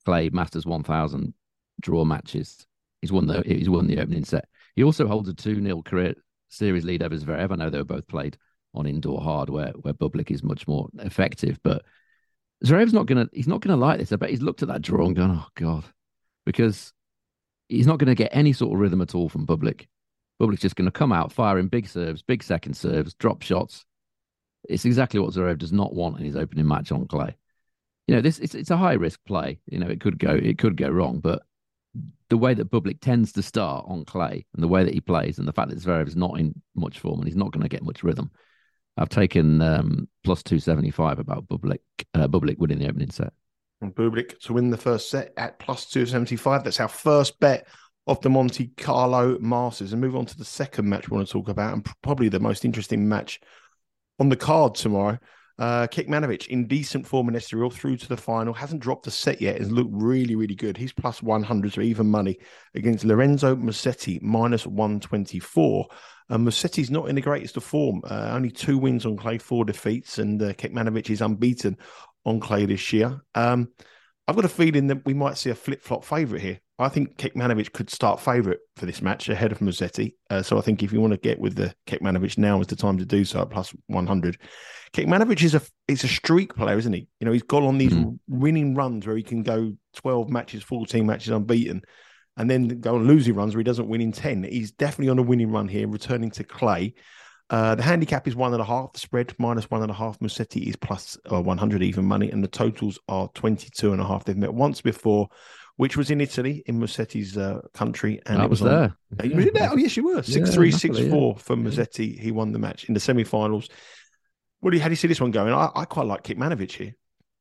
[0.04, 1.34] clay Masters 1000
[1.80, 2.66] draw matches.
[3.00, 4.46] He's won the he's won the opening set.
[4.76, 6.14] He also holds a two 0 career
[6.48, 7.52] series lead over Zverev.
[7.52, 8.36] I know they were both played
[8.74, 11.84] on indoor hard, where where Bublik is much more effective, but.
[12.62, 13.26] Zverev's not gonna.
[13.32, 14.12] He's not gonna like this.
[14.12, 15.82] I bet he's looked at that draw and gone, "Oh God,"
[16.44, 16.92] because
[17.70, 19.86] he's not going to get any sort of rhythm at all from Bublik.
[20.40, 23.84] Bublik's just going to come out firing big serves, big second serves, drop shots,
[24.68, 27.36] It's exactly what Zverev does not want in his opening match on clay.
[28.06, 29.60] You know, this it's it's a high risk play.
[29.66, 31.42] You know, it could go it could go wrong, but
[32.28, 35.38] the way that Bublik tends to start on clay and the way that he plays
[35.38, 37.68] and the fact that Zverev is not in much form and he's not going to
[37.68, 38.30] get much rhythm,
[38.96, 41.80] I've taken um, plus 275 about Bublik,
[42.14, 43.32] uh, Bublik winning the opening set.
[43.82, 46.64] Bublik to win the first set at plus 275.
[46.64, 47.66] That's our first bet
[48.06, 49.92] of the Monte Carlo Masters.
[49.92, 52.40] And move on to the second match we want to talk about, and probably the
[52.40, 53.40] most interesting match
[54.18, 55.18] on the card tomorrow.
[55.58, 58.54] Uh, Kekmanovic in decent form in Estoril through to the final.
[58.54, 59.58] Hasn't dropped a set yet.
[59.58, 60.76] Has looked really, really good.
[60.76, 62.38] He's plus 100 to even money
[62.74, 65.86] against Lorenzo Musetti, minus 124.
[66.30, 68.00] And Musetti's not in the greatest of form.
[68.08, 70.18] Uh, only two wins on clay, four defeats.
[70.18, 71.76] And uh, Kekmanovic is unbeaten
[72.24, 73.20] on clay this year.
[73.34, 73.68] Um,
[74.26, 76.60] I've got a feeling that we might see a flip flop favourite here.
[76.78, 80.14] I think Kekmanovic could start favourite for this match ahead of Musetti.
[80.30, 82.76] Uh, so I think if you want to get with the Kekmanovic now is the
[82.76, 84.38] time to do so at plus 100.
[84.94, 87.08] Kekmanovic is a is a streak player, isn't he?
[87.20, 88.18] You know, he's gone on these mm.
[88.28, 91.82] winning runs where he can go 12 matches, 14 matches unbeaten,
[92.36, 94.44] and then go on losing runs where he doesn't win in 10.
[94.44, 96.94] He's definitely on a winning run here, returning to clay.
[97.50, 98.92] Uh, the handicap is one and a half.
[98.92, 100.20] The spread minus one and a half.
[100.20, 104.24] Musetti is plus, uh, 100 even money, and the totals are 22 and a half.
[104.24, 105.28] They've met once before,
[105.76, 108.20] which was in Italy, in Musetti's uh, country.
[108.26, 108.96] And I was, was there.
[109.20, 109.68] On, you there.
[109.72, 110.22] Oh, yes, you were.
[110.22, 112.16] 6 3, 6 4 for Musetti.
[112.16, 113.68] He won the match in the semi finals.
[114.60, 115.52] What do you, how do you see this one going?
[115.52, 116.94] I, I quite like Kekmanovic here.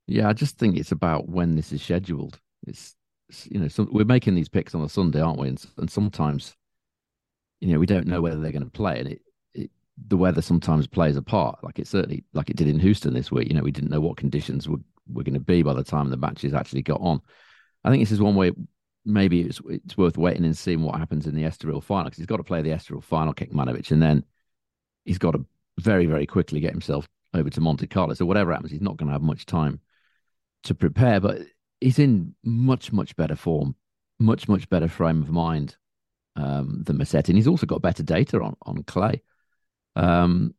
[0.07, 2.39] Yeah, I just think it's about when this is scheduled.
[2.65, 2.95] It's,
[3.45, 5.49] you know, so we're making these picks on a Sunday, aren't we?
[5.49, 6.55] And, and sometimes,
[7.59, 9.21] you know, we don't know whether they're going to play, and it
[10.07, 13.31] the weather sometimes plays a part, like it certainly like it did in Houston this
[13.31, 13.47] week.
[13.47, 14.79] You know, we didn't know what conditions were,
[15.11, 17.21] were going to be by the time the matches actually got on.
[17.83, 18.51] I think this is one way
[19.05, 22.27] maybe it's it's worth waiting and seeing what happens in the Estoril final because he's
[22.27, 24.23] got to play the Estoril final, Kekmanovic, and then
[25.05, 25.45] he's got to
[25.79, 28.13] very very quickly get himself over to Monte Carlo.
[28.13, 29.79] So whatever happens, he's not going to have much time
[30.63, 31.19] to prepare.
[31.19, 31.41] But
[31.79, 33.75] he's in much much better form,
[34.19, 35.75] much much better frame of mind
[36.35, 39.21] um, than Musetti, and he's also got better data on on clay.
[39.99, 40.55] Um,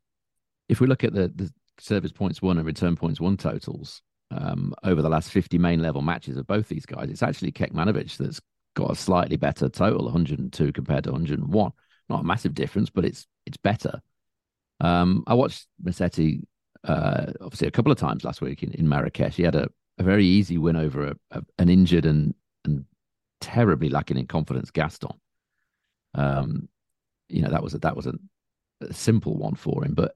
[0.69, 4.73] if we look at the, the service points one and return points one totals um,
[4.83, 8.39] over the last 50 main level matches of both these guys, it's actually Kekmanovic that's
[8.75, 11.71] got a slightly better total, 102 compared to 101.
[12.07, 14.01] Not a massive difference, but it's it's better.
[14.79, 16.41] Um, I watched Musetti
[16.83, 19.35] uh, obviously a couple of times last week in, in Marrakesh.
[19.35, 22.33] He had a, a very easy win over a, a, an injured and
[22.65, 22.85] and
[23.39, 25.19] terribly lacking in confidence Gaston.
[26.13, 26.69] Um,
[27.27, 28.13] you know that was a, that was a
[28.81, 29.93] a simple one for him.
[29.93, 30.15] But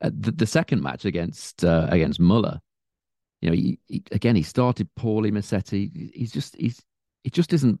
[0.00, 2.60] uh, the, the, second match against uh, against Muller,
[3.40, 5.30] you know, he, he, again he started poorly.
[5.30, 6.82] Musetti, he's just he's
[7.24, 7.80] he just isn't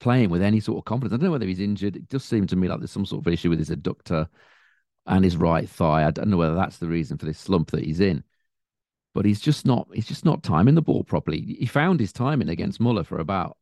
[0.00, 1.12] playing with any sort of confidence.
[1.12, 1.96] I don't know whether he's injured.
[1.96, 4.28] It just seemed to me like there's some sort of issue with his adductor
[5.06, 6.06] and his right thigh.
[6.06, 8.24] I don't know whether that's the reason for this slump that he's in.
[9.14, 11.40] But he's just not he's just not timing the ball properly.
[11.40, 13.56] He found his timing against Muller for about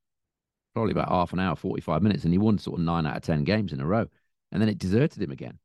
[0.75, 3.23] probably about half an hour, 45 minutes, and he won sort of nine out of
[3.23, 4.07] 10 games in a row.
[4.51, 5.59] And then it deserted him again.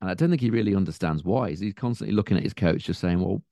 [0.00, 1.50] And I don't think he really understands why.
[1.50, 3.42] He's constantly looking at his coach, just saying, "Well,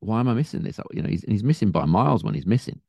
[0.00, 2.80] why am I missing this?" You know, he's he's missing by miles when he's missing.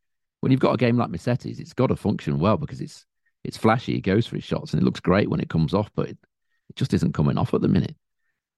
[0.41, 3.05] When you've got a game like Musetti's, it's got to function well because it's
[3.43, 3.93] it's flashy.
[3.93, 6.17] He goes for his shots and it looks great when it comes off, but it,
[6.69, 7.95] it just isn't coming off at the minute.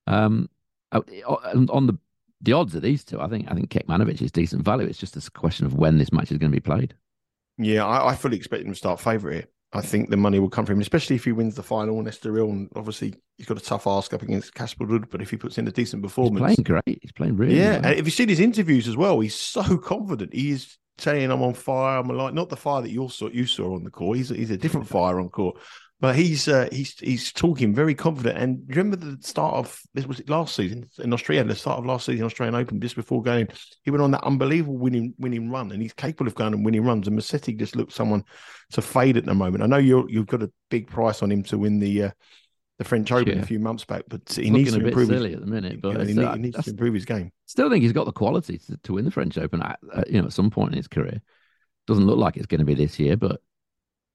[0.08, 0.50] Um,
[0.92, 1.98] on the
[2.42, 4.88] the odds of these two, I think I think Kekmanovic is decent value.
[4.88, 6.94] It's just a question of when this match is going to be played.
[7.58, 9.48] Yeah, I, I fully expect him to start favourite here.
[9.74, 12.08] I think the money will come from him, especially if he wins the final and
[12.08, 12.50] Estoril.
[12.50, 15.58] And obviously, he's got a tough ask up against Casper Ruud, but if he puts
[15.58, 17.00] in a decent performance, he's playing great.
[17.02, 17.80] He's playing really yeah.
[17.80, 17.86] Well.
[17.86, 20.34] And if you see his interviews as well, he's so confident.
[20.34, 22.00] He is saying, "I'm on fire.
[22.00, 24.18] I'm like not the fire that you saw you saw on the court.
[24.18, 25.58] He's he's a different fire on court."
[26.00, 28.38] But he's uh, he's he's talking very confident.
[28.38, 31.88] And remember the start of this was it last season in Australia, the start of
[31.88, 33.48] last season Australian Open, just before going,
[33.84, 36.84] he went on that unbelievable winning winning run, and he's capable of going and winning
[36.84, 37.08] runs.
[37.08, 38.24] And Musetti just looks someone
[38.74, 39.64] to fade at the moment.
[39.64, 42.12] I know you you've got a big price on him to win the uh,
[42.78, 43.42] the French Open yeah.
[43.42, 45.08] a few months back, but he needs to improve.
[45.08, 47.32] Silly his, at the minute, but you know, he, uh, needs to improve his game.
[47.48, 49.64] Still think he's got the quality to, to win the French Open.
[49.64, 51.24] At, uh, you know, at some point in his career,
[51.88, 53.42] doesn't look like it's going to be this year, but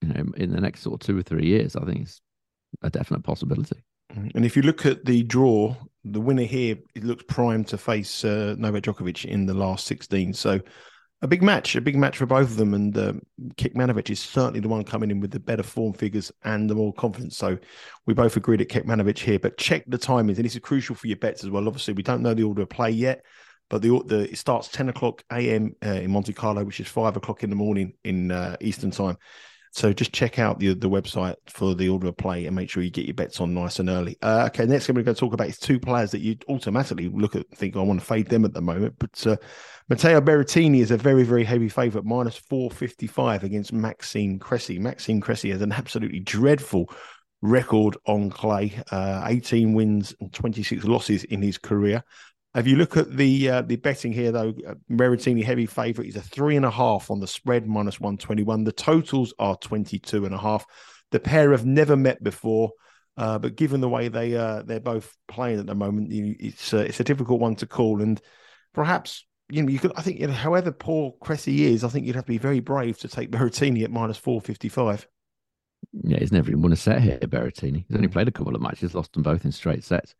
[0.03, 2.21] you know, in the next sort of two or three years, I think it's
[2.83, 3.83] a definite possibility.
[4.13, 4.29] Mm-hmm.
[4.37, 8.25] And if you look at the draw, the winner here it looks primed to face
[8.25, 10.35] uh, Novak Djokovic in the last 16.
[10.35, 10.61] So
[11.23, 12.75] a big match, a big match for both of them.
[12.75, 13.13] And uh,
[13.55, 16.93] Kekmanovic is certainly the one coming in with the better form figures and the more
[16.93, 17.37] confidence.
[17.37, 17.57] So
[18.07, 20.37] we both agreed at Kekmanovic here, but check the timings.
[20.37, 21.67] And this is crucial for your bets as well.
[21.69, 23.25] Obviously, we don't know the order of play yet,
[23.71, 25.77] but the, the it starts 10 o'clock a.m.
[25.85, 29.17] Uh, in Monte Carlo, which is five o'clock in the morning in uh, Eastern time.
[29.75, 32.83] So just check out the the website for the order of play and make sure
[32.83, 34.19] you get your bets on nice and early.
[34.21, 37.35] Uh, okay, next we're going to talk about is two players that you automatically look
[37.35, 38.95] at think I want to fade them at the moment.
[38.99, 39.37] But uh,
[39.89, 44.79] Matteo Berrettini is a very very heavy favourite, minus four fifty five against Maxime Cressy.
[44.79, 46.93] Maxime Cressy has an absolutely dreadful
[47.41, 52.05] record on clay, uh, 18 wins and 26 losses in his career.
[52.55, 56.17] If you look at the uh, the betting here, though, uh, Berrettini heavy favourite is
[56.17, 58.65] a three and a half on the spread, minus one twenty one.
[58.65, 60.67] The totals are twenty two and a half.
[61.13, 62.73] The pair have never met before,
[63.17, 66.75] uh, but given the way they uh, they're both playing at the moment, you, it's
[66.75, 68.03] uh, it's a difficult one to call.
[68.03, 68.21] And
[68.75, 72.07] perhaps you know you could I think you know, however poor Cressy is, I think
[72.07, 75.07] you'd have to be very brave to take Berrettini at minus four fifty five.
[76.05, 77.87] Yeah, he's never even won a set here, Berrettini.
[77.89, 80.15] He's only played a couple of matches, lost them both in straight sets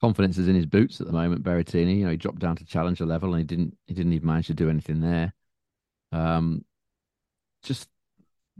[0.00, 1.42] confidence is in his boots at the moment.
[1.42, 4.26] Berrettini, you know, he dropped down to challenger level and he didn't he didn't even
[4.26, 5.34] manage to do anything there.
[6.12, 6.64] Um,
[7.62, 7.88] just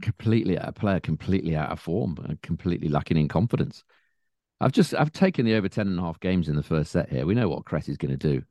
[0.01, 3.83] completely a player completely out of form and completely lacking in confidence.
[4.59, 7.09] I've just I've taken the over 10 and a half games in the first set
[7.09, 7.25] here.
[7.25, 8.43] We know what Cress is going to do.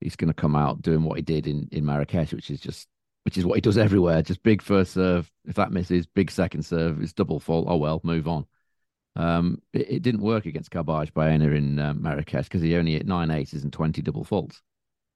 [0.00, 2.88] He's going to come out doing what he did in in Marrakesh, which is just
[3.24, 4.22] which is what he does everywhere.
[4.22, 5.30] Just big first serve.
[5.44, 7.02] If that misses, big second serve.
[7.02, 7.66] It's double fault.
[7.68, 8.46] Oh well, move on.
[9.16, 13.06] Um, it, it, didn't work against Carballes Baena in uh, Marrakesh because he only hit
[13.06, 14.62] nine aces and 20 double faults.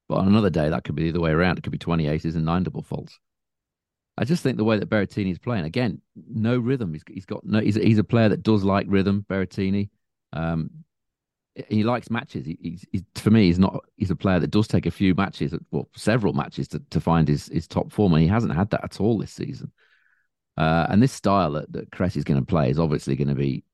[0.08, 1.58] But on another day, that could be the other way around.
[1.58, 3.18] It could be 20 aces and nine double faults.
[4.16, 6.92] I just think the way that Berrettini is playing, again, no rhythm.
[6.92, 9.90] He's, he's got no, he's, he's a player that does like rhythm, Berrettini.
[10.32, 10.70] Um,
[11.68, 12.46] he likes matches.
[12.46, 13.84] He, he's, he's, for me, he's not.
[13.96, 17.28] He's a player that does take a few matches, well, several matches to, to find
[17.28, 19.72] his his top form, and he hasn't had that at all this season.
[20.56, 23.34] Uh, and this style that, that Cress is going to play is obviously going to
[23.34, 23.64] be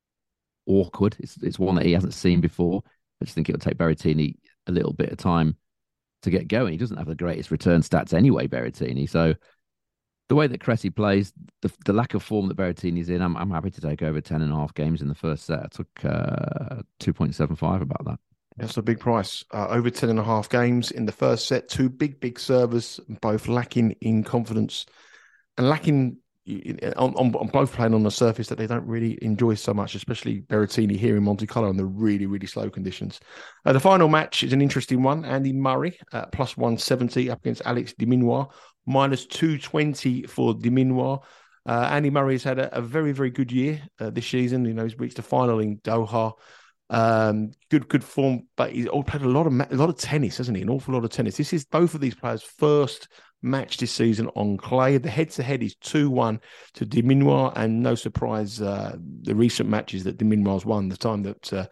[0.67, 1.15] awkward.
[1.19, 2.81] It's it's one that he hasn't seen before.
[3.21, 4.35] I just think it'll take Berrettini
[4.67, 5.57] a little bit of time
[6.23, 6.71] to get going.
[6.71, 9.09] He doesn't have the greatest return stats anyway, Berrettini.
[9.09, 9.35] So
[10.29, 13.51] the way that Cressy plays, the, the lack of form that Berrettini's in, I'm, I'm
[13.51, 15.59] happy to take over 10 and a half games in the first set.
[15.59, 18.19] I took uh, 2.75 about that.
[18.57, 19.43] That's a big price.
[19.51, 21.67] Uh, over 10 and a half games in the first set.
[21.67, 24.85] Two big, big servers, both lacking in confidence
[25.57, 26.17] and lacking
[26.97, 29.95] on, on, on, both playing on the surface that they don't really enjoy so much,
[29.95, 33.19] especially Berrettini here in Monte Carlo in the really, really slow conditions.
[33.65, 35.23] Uh, the final match is an interesting one.
[35.25, 38.51] Andy Murray uh, plus 170 up against Alex de Minaur,
[38.85, 41.21] minus 220 for de Minaur.
[41.65, 44.65] Uh, Andy Murray has had a, a very, very good year uh, this season.
[44.65, 46.33] You know, he's reached the final in Doha.
[46.89, 50.37] Um, good, good form, but he's all played a lot of a lot of tennis,
[50.37, 50.63] hasn't he?
[50.63, 51.37] An awful lot of tennis.
[51.37, 53.07] This is both of these players' first
[53.41, 54.97] match this season on clay.
[54.97, 56.39] The head to head is 2 1
[56.75, 60.97] to de Minaur, and no surprise, uh, the recent matches that de Minaur's won, the
[60.97, 61.67] time that uh,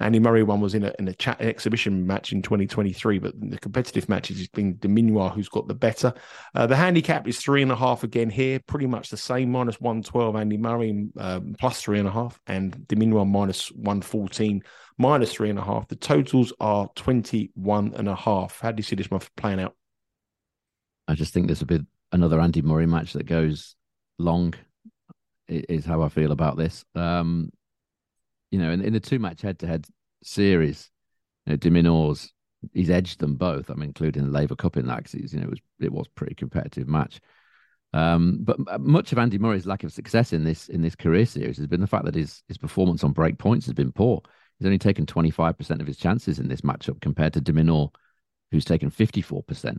[0.00, 3.58] Andy Murray won was in a, in a chat, exhibition match in 2023, but the
[3.58, 6.12] competitive matches has been de Minaur who's got the better.
[6.54, 9.80] Uh, the handicap is three and a half again here, pretty much the same, minus
[9.80, 14.62] 112 Andy Murray um, plus three and a half, and de Minaur minus 114
[14.98, 15.88] minus three and a half.
[15.88, 18.60] The totals are 21 and a half.
[18.60, 19.74] How do you see this month playing out?
[21.08, 23.76] I just think there's a bit another Andy Murray match that goes
[24.18, 24.54] long.
[25.48, 26.86] Is how I feel about this.
[26.94, 27.50] Um,
[28.50, 29.86] you know, in, in the two match head to head
[30.22, 30.90] series,
[31.44, 32.32] you know, de Minaur's
[32.72, 33.68] he's edged them both.
[33.68, 36.34] I'm including the Laver Cup in that because you know it was it was pretty
[36.34, 37.20] competitive match.
[37.92, 41.58] Um, but much of Andy Murray's lack of success in this in this career series
[41.58, 44.20] has been the fact that his his performance on break points has been poor.
[44.58, 47.90] He's only taken 25% of his chances in this matchup compared to de Minaur,
[48.50, 49.78] who's taken 54%.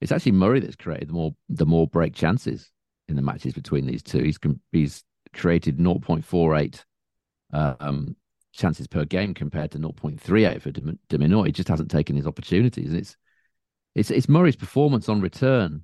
[0.00, 2.70] It's actually Murray that's created the more the more break chances
[3.08, 4.22] in the matches between these two.
[4.22, 4.38] He's
[4.72, 6.84] he's created 0.48
[7.52, 8.16] um,
[8.52, 12.90] chances per game compared to 0.38 for de He just hasn't taken his opportunities.
[12.90, 13.16] And it's
[13.94, 15.82] it's it's Murray's performance on return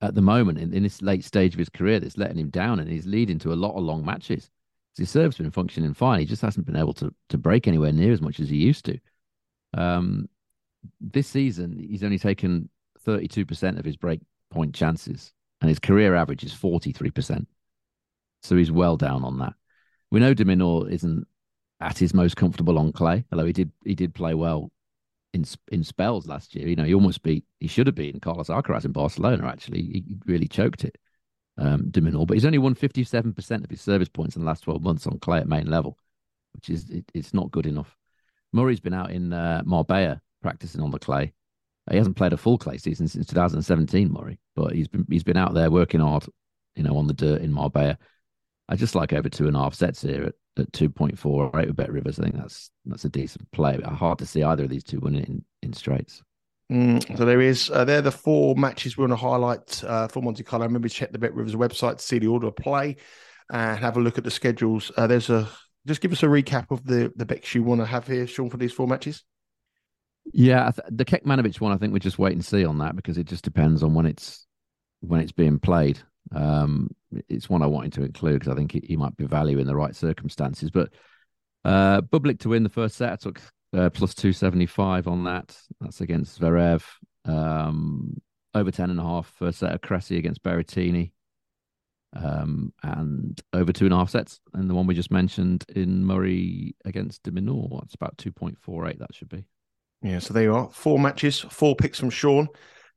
[0.00, 2.80] at the moment in, in this late stage of his career that's letting him down,
[2.80, 4.50] and he's leading to a lot of long matches.
[4.96, 6.20] His serve's been functioning fine.
[6.20, 8.86] He just hasn't been able to to break anywhere near as much as he used
[8.86, 8.98] to.
[9.74, 10.28] Um,
[11.00, 12.70] this season, he's only taken
[13.06, 17.46] 32% of his break point chances, and his career average is 43%.
[18.42, 19.54] So he's well down on that.
[20.10, 21.26] We know de Minaur isn't
[21.80, 24.70] at his most comfortable on clay, although he did he did play well
[25.34, 26.68] in in spells last year.
[26.68, 29.46] You know, he almost beat he should have beaten Carlos Alcaraz in Barcelona.
[29.46, 30.96] Actually, he really choked it,
[31.58, 32.26] um, de Minaur.
[32.26, 34.82] But he's only won fifty seven percent of his service points in the last twelve
[34.82, 35.98] months on clay at main level,
[36.54, 37.96] which is it, it's not good enough.
[38.52, 41.32] Murray's been out in uh, Marbella practicing on the clay,
[41.90, 45.36] he hasn't played a full clay season since 2017, Murray, but he's been he's been
[45.36, 46.26] out there working hard,
[46.74, 47.98] you know, on the dirt in Marbella.
[48.68, 51.76] I just like over two and a half sets here at, at 2.4 right with
[51.76, 52.18] Bet Rivers.
[52.18, 53.78] I think that's that's a decent play.
[53.80, 56.22] Hard to see either of these two winning in, in straights.
[56.72, 57.70] Mm, so there is.
[57.70, 60.66] Uh, they're the four matches we want to highlight uh, for Monte Carlo.
[60.66, 62.96] Remember, check the Bet Rivers website to see the order of play
[63.50, 64.90] and have a look at the schedules.
[64.96, 65.48] Uh, there's a
[65.86, 68.50] just give us a recap of the the bets you want to have here, Sean,
[68.50, 69.22] for these four matches.
[70.32, 73.26] Yeah, the Kekmanovic one, I think we just wait and see on that because it
[73.26, 74.46] just depends on when it's
[75.00, 76.00] when it's being played.
[76.34, 76.90] Um,
[77.28, 79.76] it's one I wanted to include because I think he might be value in the
[79.76, 80.70] right circumstances.
[80.70, 80.92] But
[81.64, 83.40] uh, Bublik to win the first set, I took
[83.76, 85.56] uh, plus 275 on that.
[85.80, 86.82] That's against Zverev.
[87.24, 88.20] Um,
[88.54, 91.12] over 10 and a half first set of Cressy against Berrettini.
[92.14, 94.40] Um, and over two and a half sets.
[94.54, 99.14] And the one we just mentioned in Murray against de Minaur, it's about 2.48, that
[99.14, 99.44] should be.
[100.02, 100.70] Yeah, so there you are.
[100.70, 102.48] Four matches, four picks from Sean.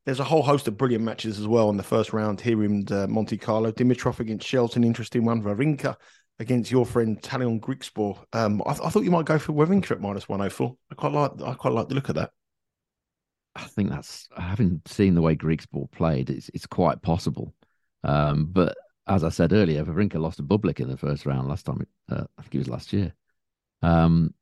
[0.05, 2.85] There's a whole host of brilliant matches as well in the first round here in
[2.91, 3.71] uh, Monte Carlo.
[3.71, 5.43] Dimitrov against Shelton, interesting one.
[5.43, 5.95] Wawrinka
[6.39, 8.17] against your friend Tallon Griekspoor.
[8.33, 10.75] Um, I, th- I, thought you might go for Wawrinka at minus 104.
[10.91, 12.31] I quite like I quite like the look of that.
[13.55, 16.29] I think that's having seen the way Griekspoor played.
[16.29, 17.53] It's it's quite possible.
[18.03, 21.65] Um, but as I said earlier, Wawrinka lost to Bublik in the first round last
[21.65, 21.85] time.
[22.09, 23.13] Uh, I think it was last year.
[23.81, 24.33] Um,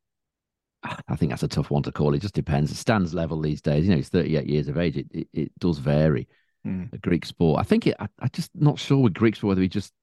[1.08, 2.14] I think that's a tough one to call.
[2.14, 2.72] It just depends.
[2.72, 3.86] It stands level these days.
[3.86, 4.98] You know, he's 38 years of age.
[4.98, 6.28] It it, it does vary.
[6.66, 7.26] Mm.
[7.26, 7.60] sport.
[7.60, 7.96] I think it.
[8.00, 9.94] I, am just not sure with Griekspoor whether he just.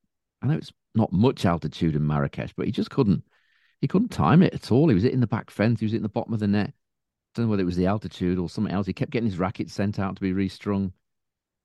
[0.42, 3.22] I know it's not much altitude in Marrakesh, but he just couldn't.
[3.80, 4.88] He couldn't time it at all.
[4.88, 5.80] He was hitting the back fence.
[5.80, 6.70] He was hitting the bottom of the net.
[6.70, 6.72] I
[7.34, 8.86] don't know whether it was the altitude or something else.
[8.86, 10.92] He kept getting his racket sent out to be restrung.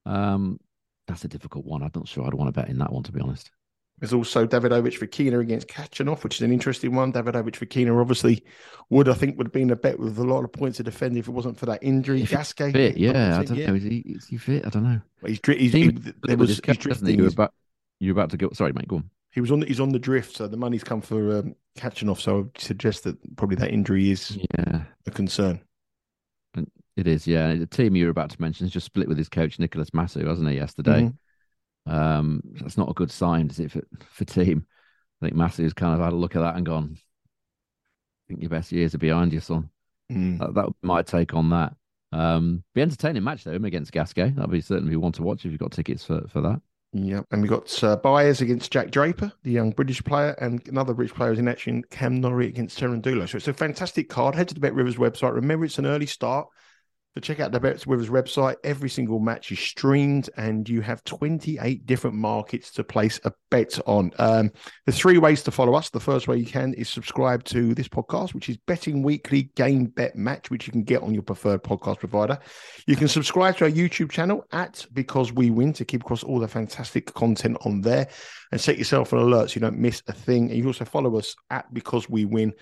[0.06, 0.60] Um,
[1.08, 1.82] that's a difficult one.
[1.82, 3.52] I'm not sure I'd want to bet in that one, to be honest.
[4.00, 7.12] There's also Davidovich Fokina against Khachanov, which is an interesting one.
[7.12, 8.44] Davidovich Fokina obviously
[8.90, 11.18] would, I think, would have been a bet with a lot of points to defend
[11.18, 12.22] if it wasn't for that injury.
[12.22, 13.68] If Gasquet, fit, yeah, I don't yeah.
[13.68, 13.76] know.
[13.76, 14.66] Is he, is he fit?
[14.66, 15.02] I don't know.
[15.26, 15.90] He's, he's, he,
[16.24, 17.18] there was, he's drifting.
[17.18, 17.54] You were, about,
[18.00, 18.50] you were about to go.
[18.54, 19.10] Sorry, mate, go on.
[19.32, 19.60] He was on.
[19.60, 22.20] The, he's on the drift, so the money's come for um, Khachanov.
[22.20, 24.84] So I would suggest that probably that injury is yeah.
[25.06, 25.62] a concern.
[26.98, 27.56] It is, yeah.
[27.56, 30.28] The Thiem you were about to mention has just split with his coach Nicolas Massu,
[30.28, 30.56] hasn't he?
[30.56, 31.16] Yesterday, mm-hmm.
[31.90, 34.64] Um, that's not a good sign, is it, for, for Thiem?
[35.22, 37.00] I think Massu's kind of had a look at that and gone, I
[38.28, 39.70] think your best years are behind you, son.
[40.12, 40.40] Mm.
[40.40, 41.76] That, that would be my take on that.
[42.12, 44.30] Um, be entertaining match though, him against Gasquet.
[44.30, 46.62] That'd be certainly one to watch if you've got tickets for, for that.
[46.92, 50.96] Yeah, and we've got uh, Baez against Jack Draper, the young British player, and another
[50.96, 53.30] British player is in action, Cam Norrie against Cerundolo.
[53.30, 54.34] So it's a fantastic card.
[54.34, 55.36] Head to the Bet Rivers website.
[55.36, 56.48] Remember, it's an early start.
[57.16, 58.58] So check out the Bet Rivers website.
[58.64, 63.80] Every single match is streamed, and you have 28 different markets to place a bet
[63.88, 64.12] on.
[64.20, 64.52] Um,
[64.86, 65.90] there's three ways to follow us.
[65.90, 69.86] The first way you can is subscribe to this podcast, which is Betting Weekly Game
[69.86, 72.38] Bet Match, which you can get on your preferred podcast provider.
[72.86, 76.40] You can subscribe to our YouTube channel at Because We Win to keep across all
[76.40, 78.08] the fantastic content on there,
[78.52, 80.50] and set yourself an alert so you don't miss a thing.
[80.50, 82.54] And you also follow us at Because We Win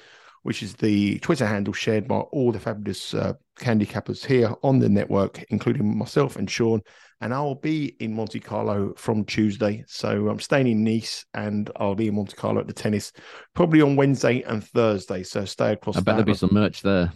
[0.47, 4.87] which is the Twitter handle shared by all the fabulous uh, handicappers here on the
[4.87, 6.81] network, including myself and Sean.
[7.19, 9.83] And I'll be in Monte Carlo from Tuesday.
[9.87, 13.11] So I'm staying in Nice and I'll be in Monte Carlo at the tennis
[13.55, 15.23] probably on Wednesday and Thursday.
[15.23, 15.97] So stay across.
[15.97, 17.11] I bet there'll be some merch there.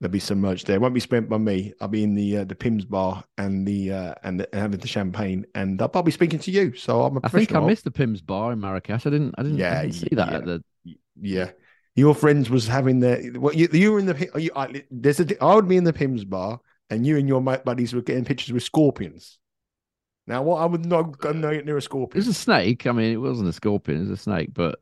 [0.00, 0.76] There'll be some merch there.
[0.76, 1.72] It won't be spent by me.
[1.80, 4.80] I'll be in the uh, the Pimm's bar and the uh, and, the, and having
[4.80, 6.74] the champagne, and I'll probably be speaking to you.
[6.74, 9.06] So I'm a I think I missed the Pimm's bar in Marrakesh.
[9.06, 9.36] I didn't.
[9.38, 10.64] I didn't, yeah, I didn't see that yeah, at the.
[11.18, 11.50] Yeah,
[11.94, 15.42] your friends was having their well, you, you were in the you, I, there's a
[15.44, 18.52] I would be in the Pimm's bar, and you and your buddies were getting pictures
[18.52, 19.38] with scorpions.
[20.26, 22.16] Now, what I would not go near a scorpion.
[22.16, 22.86] It was a snake.
[22.86, 24.50] I mean, it wasn't a scorpion; it was a snake.
[24.54, 24.80] But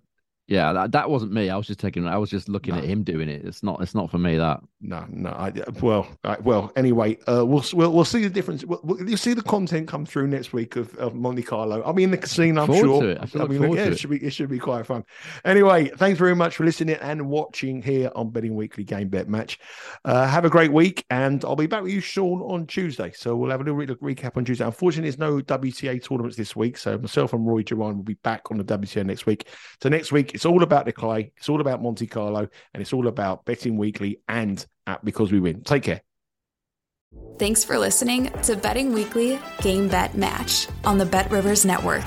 [0.52, 1.48] yeah, that, that wasn't me.
[1.48, 2.06] I was just taking.
[2.06, 2.80] I was just looking no.
[2.82, 3.42] at him doing it.
[3.42, 3.80] It's not.
[3.80, 4.36] It's not for me.
[4.36, 4.60] That.
[4.82, 5.30] No, no.
[5.30, 6.70] I, well, I, well.
[6.76, 8.62] Anyway, uh, we'll we'll we'll see the difference.
[8.62, 11.80] We'll, we'll, you'll see the content come through next week of, of Monte Carlo.
[11.80, 12.62] I'll be in the casino.
[12.62, 13.02] I'm forward sure.
[13.02, 13.34] To it.
[13.34, 13.92] I, I mean, yeah, it.
[13.94, 14.18] it should be.
[14.18, 15.04] It should be quite fun.
[15.46, 19.58] Anyway, thanks very much for listening and watching here on Betting Weekly Game Bet Match.
[20.04, 23.10] Uh, have a great week, and I'll be back with you, Sean, on Tuesday.
[23.12, 24.66] So we'll have a little re- recap on Tuesday.
[24.66, 28.50] Unfortunately, there's no WTA tournaments this week, so myself and Roy Duran will be back
[28.50, 29.48] on the WTA next week.
[29.82, 31.30] So next week, it's all about the clay.
[31.36, 35.38] It's all about Monte Carlo and it's all about betting weekly and at Because We
[35.38, 35.62] Win.
[35.62, 36.00] Take care.
[37.38, 42.02] Thanks for listening to Betting Weekly Game Bet Match on the Bet Rivers Network.